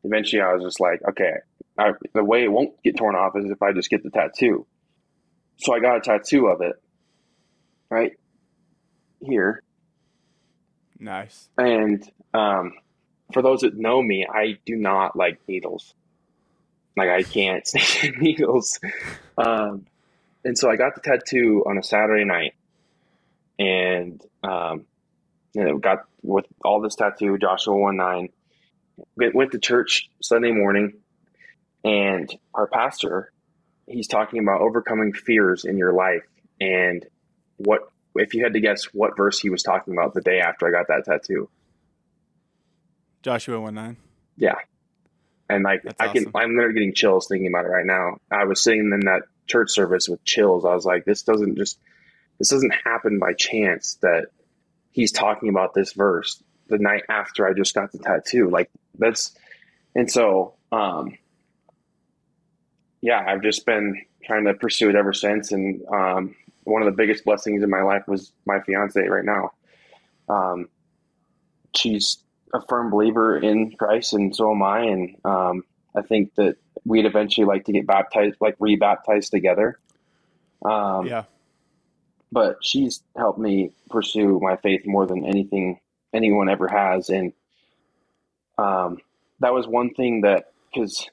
[0.03, 1.33] eventually I was just like, okay,
[1.77, 4.67] I, the way it won't get torn off is if I just get the tattoo.
[5.57, 6.75] So I got a tattoo of it
[7.89, 8.13] right
[9.21, 9.63] here.
[10.99, 11.47] Nice.
[11.57, 12.73] And um,
[13.33, 15.93] for those that know me, I do not like needles.
[16.97, 18.79] Like I can't stand needles.
[19.37, 19.85] Um,
[20.43, 22.53] and so I got the tattoo on a Saturday night,
[23.57, 24.85] and um,
[25.53, 28.29] you know, got with all this tattoo, Joshua one nine.
[29.15, 30.93] Went to church Sunday morning,
[31.83, 33.31] and our pastor,
[33.87, 36.23] he's talking about overcoming fears in your life,
[36.59, 37.05] and
[37.57, 40.67] what if you had to guess what verse he was talking about the day after
[40.67, 41.49] I got that tattoo?
[43.21, 43.97] Joshua one nine.
[44.37, 44.55] Yeah,
[45.49, 46.35] and like That's I can, awesome.
[46.35, 48.17] I'm literally getting chills thinking about it right now.
[48.31, 50.63] I was sitting in that church service with chills.
[50.63, 51.79] I was like, this doesn't just,
[52.37, 54.27] this doesn't happen by chance that
[54.91, 58.49] he's talking about this verse the night after I just got the tattoo.
[58.49, 59.35] Like that's,
[59.95, 61.17] and so, um,
[63.01, 65.51] yeah, I've just been trying to pursue it ever since.
[65.51, 66.35] And, um,
[66.69, 69.51] one of the biggest blessings in my life was my fiance right now.
[70.29, 70.69] Um,
[71.75, 72.17] she's
[72.53, 74.81] a firm believer in Christ, and so am I.
[74.81, 75.63] And um,
[75.95, 79.79] I think that we'd eventually like to get baptized, like rebaptized together.
[80.63, 81.23] Um, yeah.
[82.31, 85.79] But she's helped me pursue my faith more than anything
[86.13, 87.33] anyone ever has, and
[88.57, 88.97] um,
[89.39, 91.07] that was one thing that because,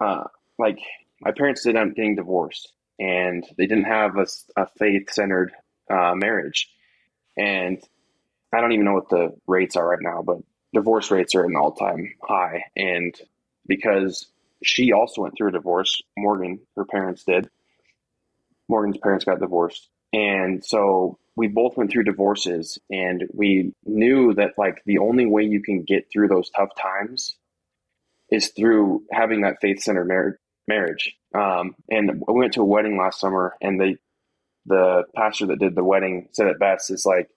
[0.00, 0.24] uh,
[0.58, 0.78] like,
[1.20, 2.72] my parents did end up getting divorced,
[3.02, 5.52] and they didn't have a, a faith centered
[5.90, 6.68] uh, marriage,
[7.36, 7.82] and
[8.52, 10.38] I don't even know what the rates are right now, but
[10.74, 12.64] divorce rates are at an all time high.
[12.76, 13.14] And
[13.66, 14.26] because
[14.62, 17.48] she also went through a divorce, Morgan, her parents did.
[18.68, 19.88] Morgan's parents got divorced.
[20.12, 25.44] And so we both went through divorces and we knew that like the only way
[25.44, 27.36] you can get through those tough times
[28.30, 30.38] is through having that faith centered mar-
[30.68, 31.16] marriage.
[31.34, 33.96] Um, and we went to a wedding last summer and the,
[34.66, 36.90] the pastor that did the wedding said it best.
[36.90, 37.28] It's like,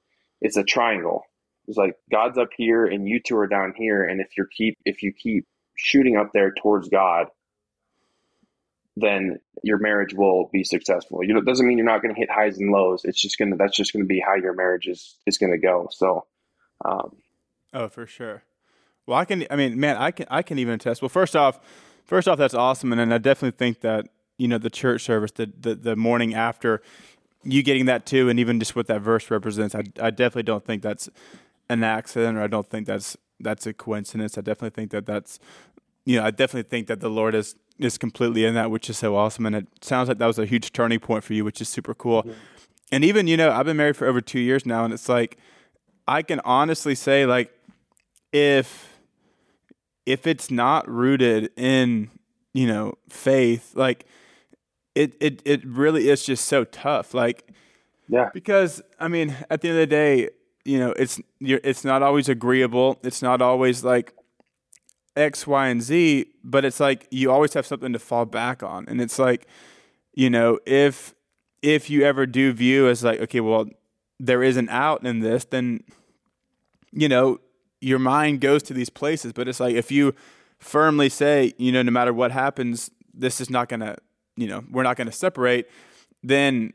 [0.41, 1.25] it's a triangle
[1.67, 4.77] it's like God's up here and you two are down here, and if you keep
[4.85, 7.27] if you keep shooting up there towards God,
[8.95, 11.23] then your marriage will be successful.
[11.23, 13.03] You know, it doesn't mean you're not going to hit highs and lows.
[13.03, 15.57] It's just gonna that's just going to be how your marriage is is going to
[15.57, 15.87] go.
[15.91, 16.25] So,
[16.83, 17.15] um,
[17.73, 18.43] oh, for sure.
[19.07, 19.45] Well, I can.
[19.49, 20.27] I mean, man, I can.
[20.29, 21.01] I can even attest.
[21.01, 21.59] Well, first off,
[22.05, 25.31] first off, that's awesome, and then I definitely think that you know the church service,
[25.31, 26.81] the the, the morning after,
[27.43, 30.65] you getting that too, and even just what that verse represents, I I definitely don't
[30.65, 31.09] think that's
[31.69, 34.37] an accident, or I don't think that's that's a coincidence.
[34.37, 35.39] I definitely think that that's
[36.05, 38.97] you know I definitely think that the Lord is is completely in that, which is
[38.97, 39.45] so awesome.
[39.45, 41.93] And it sounds like that was a huge turning point for you, which is super
[41.93, 42.23] cool.
[42.23, 42.31] Mm-hmm.
[42.91, 45.37] And even you know I've been married for over two years now, and it's like
[46.07, 47.51] I can honestly say like
[48.31, 48.94] if
[50.05, 52.09] if it's not rooted in
[52.53, 54.05] you know faith like
[54.93, 57.51] it it it really is just so tough like
[58.07, 60.29] yeah because i mean at the end of the day
[60.65, 62.99] you know, it's you're, it's not always agreeable.
[63.03, 64.13] It's not always like
[65.15, 68.85] X, Y, and Z, but it's like you always have something to fall back on.
[68.89, 69.47] And it's like,
[70.13, 71.13] you know, if
[71.61, 73.67] if you ever do view as like, okay, well,
[74.19, 75.83] there is an out in this, then
[76.91, 77.39] you know,
[77.81, 79.33] your mind goes to these places.
[79.33, 80.13] But it's like if you
[80.59, 83.97] firmly say, you know, no matter what happens, this is not gonna,
[84.35, 85.69] you know, we're not gonna separate,
[86.23, 86.73] then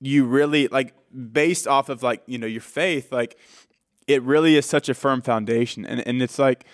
[0.00, 0.94] you really like
[1.32, 3.38] based off of like you know your faith like
[4.06, 6.64] it really is such a firm foundation and and it's like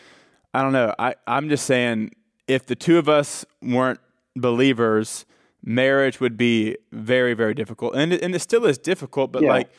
[0.54, 2.11] i don't know i i'm just saying
[2.48, 4.00] if the two of us weren't
[4.35, 5.26] believers
[5.62, 9.50] marriage would be very very difficult and it, and it still is difficult but yeah.
[9.50, 9.70] like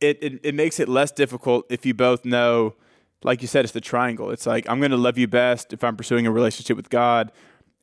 [0.00, 2.74] it, it it makes it less difficult if you both know
[3.24, 5.82] like you said it's the triangle it's like i'm going to love you best if
[5.82, 7.32] i'm pursuing a relationship with god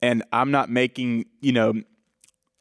[0.02, 1.74] and i'm not making you know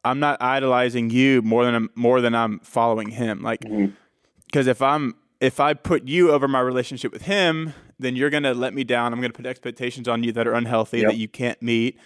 [0.03, 3.41] I'm not idolizing you more than I'm, more than I'm following him.
[3.41, 4.69] Like, because mm-hmm.
[4.69, 8.73] if I'm if I put you over my relationship with him, then you're gonna let
[8.73, 9.13] me down.
[9.13, 11.11] I'm gonna put expectations on you that are unhealthy yep.
[11.11, 11.99] that you can't meet,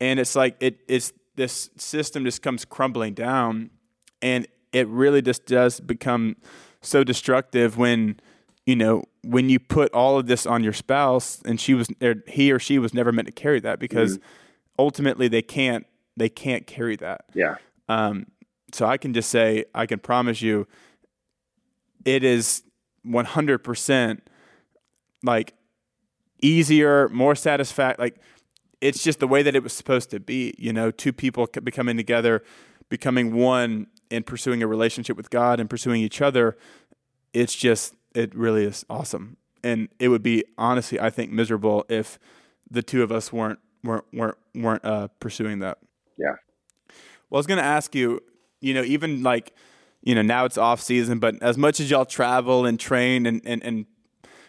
[0.00, 3.70] and it's like it it's this system just comes crumbling down,
[4.20, 6.36] and it really just does become
[6.80, 8.20] so destructive when
[8.66, 12.16] you know when you put all of this on your spouse and she was or
[12.26, 14.26] he or she was never meant to carry that because mm-hmm.
[14.78, 17.24] ultimately they can't they can't carry that.
[17.34, 17.56] Yeah.
[17.88, 18.26] Um,
[18.72, 20.66] so I can just say, I can promise you,
[22.04, 22.62] it is
[23.06, 24.20] 100%
[25.22, 25.54] like
[26.40, 27.98] easier, more satisfact.
[27.98, 28.20] Like
[28.80, 30.54] it's just the way that it was supposed to be.
[30.58, 32.42] You know, two people becoming together,
[32.88, 36.56] becoming one, and pursuing a relationship with God and pursuing each other.
[37.32, 39.36] It's just, it really is awesome.
[39.64, 42.18] And it would be honestly, I think, miserable if
[42.70, 45.78] the two of us weren't weren't weren't weren't uh, pursuing that.
[46.16, 46.34] Yeah.
[47.30, 48.22] Well, I was going to ask you,
[48.60, 49.54] you know, even like,
[50.02, 53.40] you know, now it's off season, but as much as y'all travel and train and,
[53.44, 53.86] and, and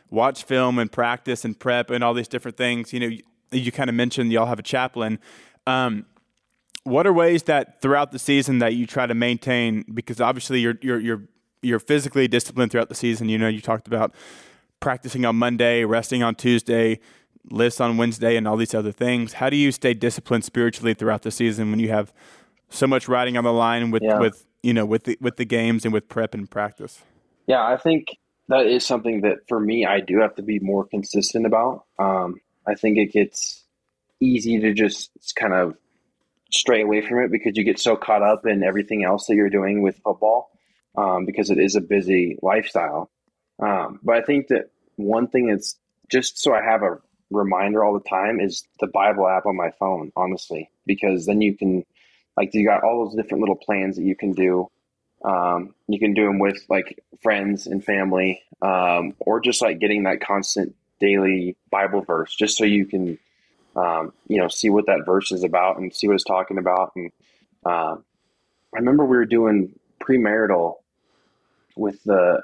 [0.10, 3.22] watch film and practice and prep and all these different things, you know, you,
[3.52, 5.20] you kind of mentioned y'all have a chaplain.
[5.66, 6.06] Um,
[6.84, 9.86] what are ways that throughout the season that you try to maintain?
[9.94, 11.22] Because obviously you're you're you're
[11.64, 13.30] you're physically disciplined throughout the season.
[13.30, 14.14] You know, you talked about
[14.80, 17.00] practicing on Monday, resting on Tuesday,
[17.50, 19.34] lists on Wednesday, and all these other things.
[19.34, 22.14] How do you stay disciplined spiritually throughout the season when you have
[22.70, 24.20] so much riding on the line with yeah.
[24.20, 27.02] with you know with the with the games and with prep and practice?
[27.48, 28.08] Yeah, I think
[28.50, 31.86] that is something that for me I do have to be more consistent about.
[31.98, 33.64] Um, I think it gets
[34.20, 35.76] easy to just kind of
[36.52, 39.50] stray away from it because you get so caught up in everything else that you're
[39.50, 40.52] doing with football
[40.96, 43.10] um, because it is a busy lifestyle.
[43.60, 45.78] Um, but I think that one thing that's
[46.10, 47.00] just so I have a
[47.32, 51.56] reminder all the time is the Bible app on my phone, honestly, because then you
[51.56, 51.86] can,
[52.38, 54.70] like, you got all those different little plans that you can do.
[55.24, 60.04] Um, you can do them with like friends and family, um, or just like getting
[60.04, 63.18] that constant daily Bible verse, just so you can,
[63.76, 66.92] um, you know, see what that verse is about and see what it's talking about.
[66.96, 67.12] And
[67.66, 70.76] uh, I remember we were doing premarital
[71.76, 72.42] with the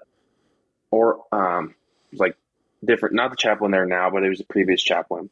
[0.91, 1.75] or um
[2.13, 2.35] like
[2.83, 5.29] different not the chaplain there now but it was the previous chaplain.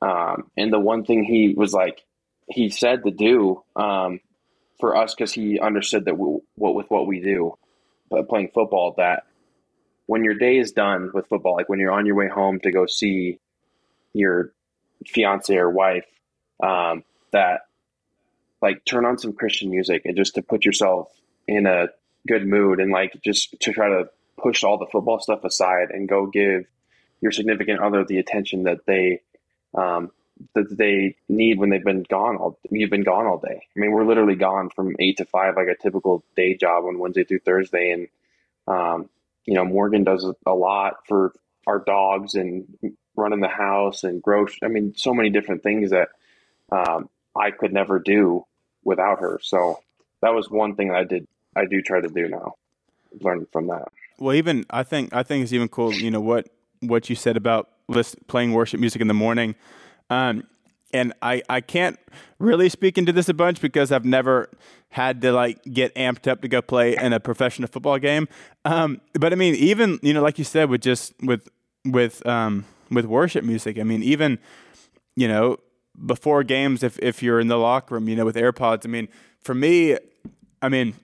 [0.00, 2.04] Um and the one thing he was like
[2.48, 4.20] he said to do um
[4.80, 7.54] for us because he understood that we, what with what we do
[8.10, 9.24] but playing football that
[10.06, 12.70] when your day is done with football like when you're on your way home to
[12.70, 13.38] go see
[14.14, 14.52] your
[15.06, 16.06] fiance or wife
[16.62, 17.62] um that
[18.62, 21.10] like turn on some christian music and just to put yourself
[21.46, 21.88] in a
[22.26, 24.08] good mood and like just to try to
[24.40, 26.64] push all the football stuff aside and go give
[27.20, 29.20] your significant other the attention that they
[29.74, 30.10] um,
[30.54, 33.66] that they need when they've been gone all you've been gone all day.
[33.76, 36.98] I mean, we're literally gone from eight to five, like a typical day job on
[36.98, 38.08] Wednesday through Thursday, and
[38.66, 39.08] um,
[39.44, 41.34] you know Morgan does a lot for
[41.66, 42.66] our dogs and
[43.16, 44.56] running the house and gross.
[44.62, 46.08] I mean, so many different things that
[46.70, 48.44] um, I could never do
[48.84, 49.40] without her.
[49.42, 49.80] So
[50.22, 51.26] that was one thing that I did
[51.58, 52.54] I do try to do now.
[53.20, 53.88] Learn from that.
[54.18, 55.92] Well, even I think I think it's even cool.
[55.92, 56.48] You know what
[56.80, 59.54] what you said about list, playing worship music in the morning.
[60.10, 60.44] Um,
[60.92, 61.98] and I, I can't
[62.38, 64.48] really speak into this a bunch because I've never
[64.90, 68.26] had to like get amped up to go play in a professional football game.
[68.64, 71.48] Um, but I mean, even you know, like you said, with just with
[71.84, 73.78] with um, with worship music.
[73.78, 74.38] I mean, even
[75.14, 75.58] you know,
[76.06, 78.86] before games, if if you're in the locker room, you know, with AirPods.
[78.86, 79.08] I mean,
[79.40, 79.98] for me,
[80.62, 80.94] I mean,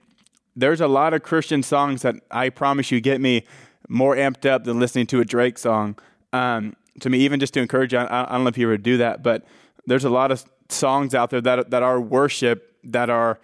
[0.55, 3.43] there's a lot of Christian songs that I promise you get me
[3.89, 5.97] more amped up than listening to a Drake song.
[6.33, 8.77] Um, to me, even just to encourage you, I, I, don't know if you ever
[8.77, 9.45] do that, but
[9.85, 13.39] there's a lot of songs out there that that are worship that are,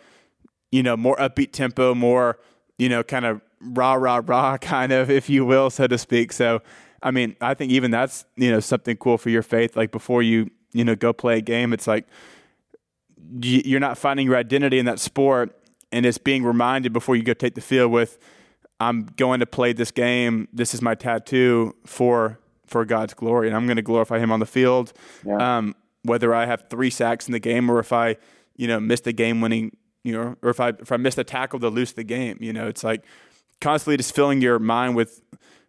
[0.71, 2.39] you know, more upbeat tempo, more,
[2.78, 6.32] you know, kind of rah rah rah kind of, if you will, so to speak.
[6.32, 6.62] So,
[7.04, 9.76] I mean, I think even that's you know something cool for your faith.
[9.76, 12.08] Like before you you know go play a game, it's like
[13.41, 15.61] you're not finding your identity in that sport
[15.91, 18.17] and it's being reminded before you go take the field with
[18.82, 20.47] I'm going to play this game.
[20.51, 24.39] This is my tattoo for for God's glory, and I'm going to glorify Him on
[24.39, 24.93] the field.
[25.25, 25.58] Yeah.
[25.58, 28.17] Um, whether I have three sacks in the game or if I,
[28.56, 31.23] you know, missed a game winning, you know, or if I if I missed a
[31.23, 33.04] tackle to lose the game, you know, it's like
[33.60, 35.21] constantly just filling your mind with,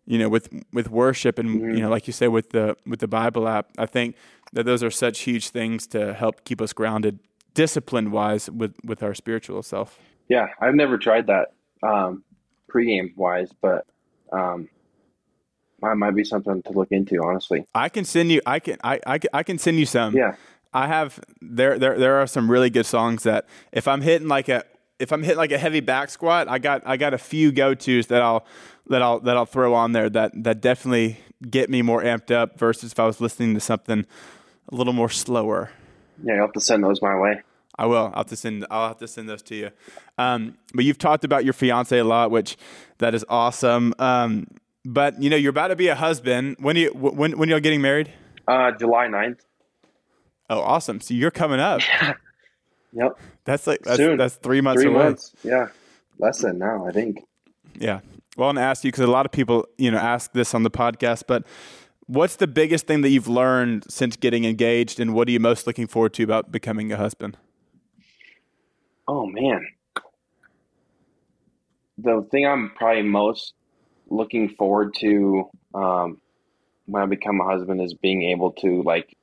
[0.06, 1.70] you know, with with worship and mm-hmm.
[1.74, 3.68] you know, like you say with the with the Bible app.
[3.76, 4.16] I think
[4.54, 7.18] that those are such huge things to help keep us grounded,
[7.52, 9.98] discipline wise, with with our spiritual self.
[10.32, 12.24] Yeah, I've never tried that um,
[12.66, 13.84] pregame wise, but
[14.32, 14.70] um,
[15.82, 17.22] that might be something to look into.
[17.22, 18.40] Honestly, I can send you.
[18.46, 18.78] I can.
[18.82, 20.16] I, I, I can send you some.
[20.16, 20.36] Yeah.
[20.72, 24.48] I have there there there are some really good songs that if I'm hitting like
[24.48, 24.64] a
[24.98, 27.74] if I'm hitting like a heavy back squat, I got I got a few go
[27.74, 28.46] tos that I'll
[28.86, 32.58] that I'll that I'll throw on there that that definitely get me more amped up
[32.58, 34.06] versus if I was listening to something
[34.70, 35.72] a little more slower.
[36.24, 37.42] Yeah, you'll have to send those my way.
[37.78, 37.96] I will.
[38.14, 38.66] I'll have to send.
[38.70, 39.70] I'll have to send those to you.
[40.18, 42.56] Um, but you've talked about your fiance a lot, which
[42.98, 43.94] that is awesome.
[43.98, 44.46] Um,
[44.84, 46.56] but you know, you're about to be a husband.
[46.60, 48.12] When you when when you're getting married?
[48.46, 49.38] Uh, July 9th.
[50.50, 51.00] Oh, awesome!
[51.00, 51.80] So you're coming up.
[52.94, 53.04] Yeah.
[53.04, 53.18] Yep.
[53.44, 54.18] That's like that's, Soon.
[54.18, 55.04] that's three months three away.
[55.04, 55.34] Months.
[55.42, 55.68] Yeah,
[56.18, 57.24] less than now, I think.
[57.74, 58.00] Yeah.
[58.36, 60.62] Well, I'm gonna ask you because a lot of people, you know, ask this on
[60.62, 61.46] the podcast, but
[62.06, 65.66] what's the biggest thing that you've learned since getting engaged, and what are you most
[65.66, 67.38] looking forward to about becoming a husband?
[69.08, 69.66] Oh man,
[71.98, 73.54] the thing I'm probably most
[74.08, 76.20] looking forward to um,
[76.86, 79.16] when I become a husband is being able to like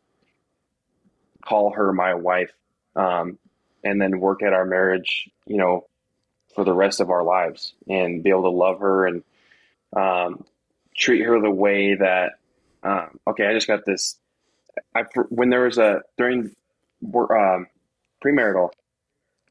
[1.45, 2.51] call her my wife,
[2.95, 3.37] um,
[3.83, 5.87] and then work at our marriage, you know,
[6.55, 9.23] for the rest of our lives, and be able to love her and
[9.95, 10.43] um,
[10.95, 12.33] treat her the way that.
[12.83, 14.17] Um, okay, I just got this.
[14.95, 16.55] I when there was a during
[17.13, 17.67] um,
[18.23, 18.71] premarital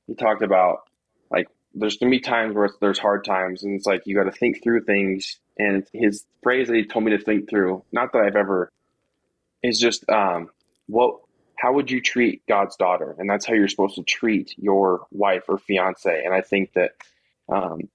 [0.08, 0.88] he talked about
[1.30, 4.32] like there's gonna be times where there's hard times, and it's like you got to
[4.32, 5.38] think through things.
[5.56, 8.72] And his phrase that he told me to think through, not that I've ever,
[9.62, 10.50] is just um,
[10.86, 11.20] what
[11.56, 13.14] how would you treat God's daughter?
[13.18, 16.22] And that's how you're supposed to treat your wife or fiance.
[16.24, 16.92] And I think that
[17.48, 17.88] um,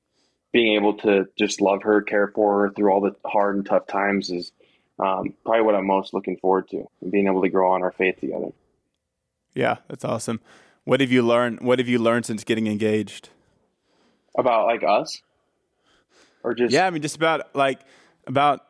[0.51, 3.87] being able to just love her, care for her through all the hard and tough
[3.87, 4.51] times is
[4.99, 7.91] um, probably what I'm most looking forward to, and being able to grow on our
[7.91, 8.51] faith together.
[9.53, 10.41] Yeah, that's awesome.
[10.85, 11.61] What have you learned?
[11.61, 13.29] What have you learned since getting engaged?
[14.37, 15.21] About like us,
[16.43, 17.79] or just yeah, I mean, just about like
[18.27, 18.65] about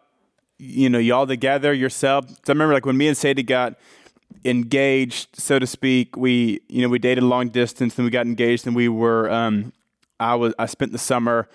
[0.57, 2.29] you know y'all together yourself.
[2.29, 3.75] So I remember like when me and Sadie got
[4.45, 6.15] engaged, so to speak.
[6.17, 9.29] We you know we dated long distance, then we got engaged, and we were.
[9.31, 9.73] Um,
[10.19, 11.47] I was I spent the summer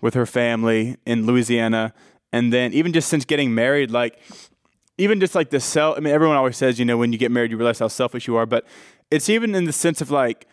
[0.00, 1.92] with her family in Louisiana,
[2.32, 4.18] and then even just since getting married, like
[4.98, 5.96] even just like the self.
[5.96, 8.26] I mean, everyone always says you know when you get married you realize how selfish
[8.26, 8.64] you are, but
[9.10, 10.46] it's even in the sense of like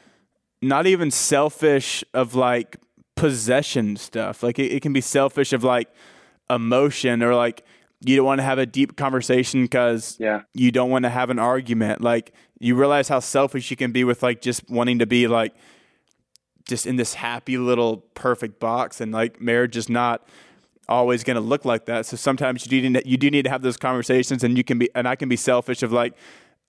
[0.61, 2.77] not even selfish of like
[3.15, 4.43] possession stuff.
[4.43, 5.89] Like it, it can be selfish of like
[6.49, 7.63] emotion or like
[8.03, 10.41] you don't want to have a deep conversation because yeah.
[10.53, 12.01] you don't want to have an argument.
[12.01, 15.53] Like you realize how selfish you can be with like just wanting to be like
[16.67, 20.27] just in this happy little perfect box, and like marriage is not
[20.87, 22.05] always going to look like that.
[22.05, 24.79] So sometimes you do need, you do need to have those conversations, and you can
[24.79, 26.13] be and I can be selfish of like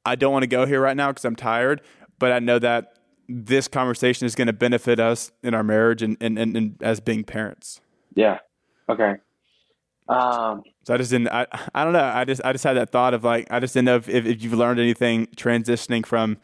[0.05, 1.80] I don't want to go here right now because I'm tired,
[2.18, 2.98] but I know that
[3.28, 7.00] this conversation is going to benefit us in our marriage and, and, and, and as
[7.00, 7.80] being parents.
[8.14, 8.38] Yeah.
[8.88, 9.14] Okay.
[10.09, 11.28] Um, so I just didn't.
[11.28, 12.03] I I don't know.
[12.03, 14.26] I just I just had that thought of like I just didn't know if, if,
[14.26, 16.38] if you've learned anything transitioning from,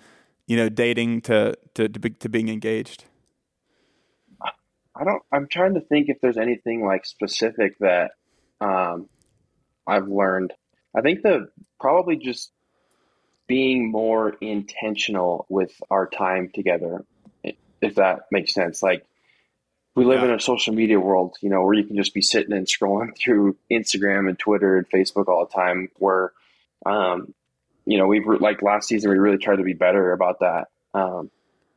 [0.46, 3.04] you know, dating to to to, be, to being engaged.
[4.40, 5.22] I don't.
[5.32, 8.12] I'm trying to think if there's anything like specific that
[8.60, 9.08] um,
[9.86, 10.52] I've learned.
[10.96, 11.48] I think the
[11.78, 12.52] probably just
[13.48, 17.04] being more intentional with our time together,
[17.80, 18.82] if that makes sense.
[18.82, 19.04] Like
[19.96, 20.28] we live yeah.
[20.28, 23.18] in a social media world, you know, where you can just be sitting and scrolling
[23.18, 25.88] through Instagram and Twitter and Facebook all the time.
[25.98, 26.32] Where,
[26.86, 27.34] um,
[27.84, 30.68] you know, we've like last season, we really tried to be better about that.
[30.94, 31.30] Um,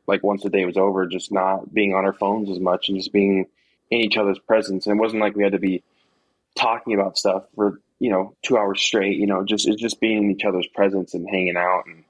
[0.06, 2.98] like once the day was over, just not being on our phones as much and
[2.98, 3.46] just being
[3.90, 4.86] in each other's presence.
[4.86, 5.82] And it wasn't like we had to be
[6.56, 9.16] talking about stuff for you know two hours straight.
[9.16, 12.04] You know, just it's just being in each other's presence and hanging out and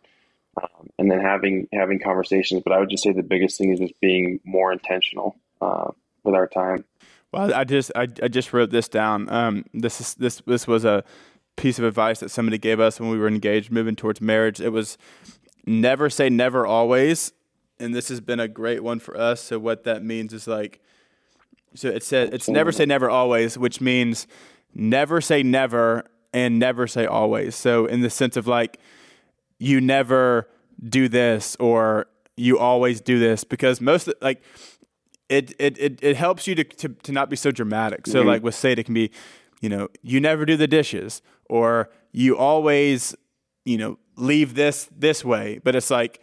[0.61, 2.62] um, and then having having conversations.
[2.64, 5.36] But I would just say the biggest thing is just being more intentional.
[5.61, 5.93] Uh,
[6.24, 6.84] with our time.
[7.32, 9.28] Well, I just I, I just wrote this down.
[9.30, 11.05] Um, this is this this was a
[11.57, 14.61] piece of advice that somebody gave us when we were engaged, moving towards marriage.
[14.61, 14.99] It was
[15.66, 17.32] never say never always,
[17.78, 19.40] and this has been a great one for us.
[19.40, 20.80] So what that means is like,
[21.74, 24.26] so it says it's never say never always, which means
[24.74, 27.54] never say never and never say always.
[27.54, 28.78] So in the sense of like,
[29.58, 30.48] you never
[30.82, 32.06] do this or
[32.36, 34.42] you always do this because most like
[35.28, 38.06] it it it, it helps you to, to to not be so dramatic.
[38.06, 38.28] So mm-hmm.
[38.28, 39.10] like with say it can be,
[39.60, 43.14] you know, you never do the dishes or you always,
[43.64, 45.60] you know, leave this this way.
[45.62, 46.20] But it's like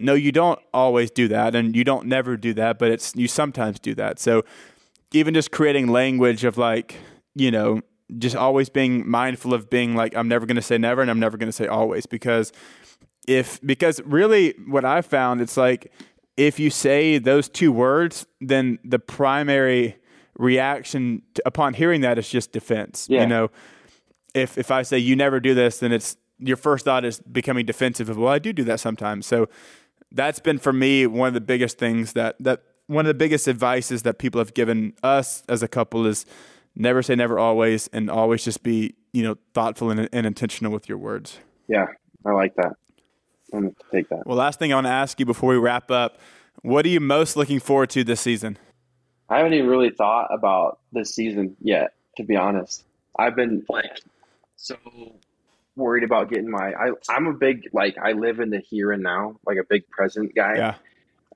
[0.00, 3.28] no, you don't always do that and you don't never do that, but it's you
[3.28, 4.18] sometimes do that.
[4.18, 4.44] So
[5.12, 6.96] even just creating language of like,
[7.34, 7.82] you know,
[8.18, 11.20] just always being mindful of being like I'm never going to say never and I'm
[11.20, 12.52] never going to say always because
[13.28, 15.92] if because really what I found it's like
[16.36, 19.96] if you say those two words, then the primary
[20.38, 23.06] reaction to, upon hearing that is just defense.
[23.10, 23.22] Yeah.
[23.22, 23.50] You know,
[24.34, 27.66] if if I say you never do this, then it's your first thought is becoming
[27.66, 29.26] defensive of well, I do do that sometimes.
[29.26, 29.48] So
[30.12, 33.46] that's been for me one of the biggest things that that one of the biggest
[33.46, 36.26] advices that people have given us as a couple is
[36.74, 40.88] never say never always and always just be you know thoughtful and, and intentional with
[40.88, 41.38] your words.
[41.68, 41.86] Yeah,
[42.24, 42.74] I like that.
[43.52, 44.26] I'm to take that.
[44.26, 46.18] Well, last thing I want to ask you before we wrap up
[46.62, 48.58] what are you most looking forward to this season?
[49.28, 52.84] I haven't even really thought about this season yet, to be honest.
[53.18, 54.00] I've been like
[54.56, 54.76] so
[55.76, 56.72] worried about getting my.
[56.72, 59.88] I, I'm a big like I live in the here and now, like a big
[59.90, 60.56] present guy.
[60.56, 60.74] Yeah.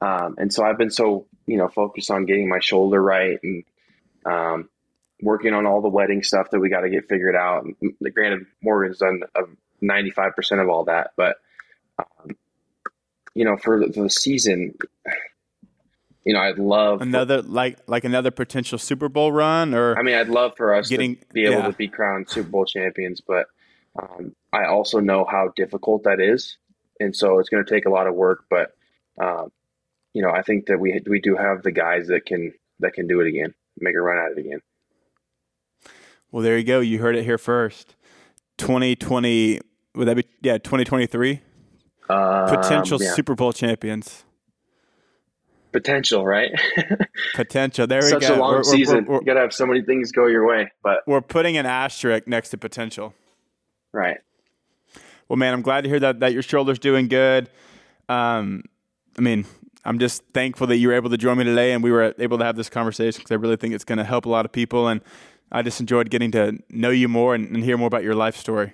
[0.01, 3.65] Um, and so I've been so you know focused on getting my shoulder right and
[4.27, 4.69] um,
[5.21, 7.65] working on all the wedding stuff that we got to get figured out.
[7.65, 9.23] And, granted, Morgan's done
[9.81, 11.37] ninety five percent of all that, but
[11.99, 12.37] um,
[13.35, 14.77] you know, for the, for the season,
[16.25, 20.03] you know, I'd love another for, like like another potential Super Bowl run, or I
[20.03, 21.67] mean, I'd love for us getting, to be able yeah.
[21.69, 23.47] to be crowned Super Bowl champions, but
[24.01, 26.57] um, I also know how difficult that is,
[27.01, 28.45] and so it's going to take a lot of work.
[28.51, 28.73] But
[29.21, 29.53] um,
[30.13, 33.07] you know, I think that we we do have the guys that can that can
[33.07, 34.61] do it again, make a run at it again.
[36.31, 36.81] Well, there you go.
[36.81, 37.95] You heard it here first.
[38.59, 39.61] Twenty twenty.
[39.95, 40.59] Would that be yeah?
[40.59, 41.41] Twenty twenty three.
[42.09, 43.15] Um, Potential yeah.
[43.15, 44.25] Super Bowl champions.
[45.73, 46.51] potential, right?
[47.35, 47.87] potential.
[47.87, 48.21] There we go.
[48.21, 49.05] Such a long we're, season.
[49.07, 51.57] We're, we're, you got to have so many things go your way, but we're putting
[51.57, 53.15] an asterisk next to potential.
[53.95, 54.19] Right.
[55.29, 57.49] Well, man, I'm glad to hear that that your shoulder's doing good.
[58.09, 58.65] Um,
[59.17, 59.47] I mean,
[59.85, 62.39] I'm just thankful that you were able to join me today and we were able
[62.39, 64.53] to have this conversation because I really think it's going to help a lot of
[64.53, 64.89] people.
[64.89, 65.01] And
[65.53, 68.37] I just enjoyed getting to know you more and, and hear more about your life
[68.37, 68.73] story.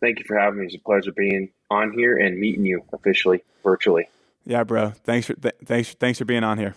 [0.00, 0.66] Thank you for having me.
[0.66, 4.08] It's a pleasure being on here and meeting you officially, virtually.
[4.46, 4.90] Yeah, bro.
[5.04, 6.74] Thanks for th- thanks thanks for being on here.